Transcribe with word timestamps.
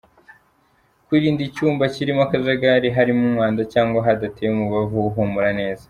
Kwirinda 1.05 1.41
icyumba 1.47 1.83
kirimo 1.93 2.21
akajagari, 2.27 2.87
harimo 2.97 3.21
umwanda 3.29 3.61
cyangwa 3.73 4.05
hadateye 4.05 4.49
umubavu 4.51 4.97
uhumura 5.09 5.51
neza. 5.61 5.79